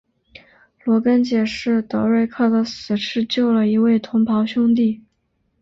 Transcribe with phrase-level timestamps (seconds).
[0.83, 5.03] 罗根解释德瑞克的死是救了一位同袍兄弟。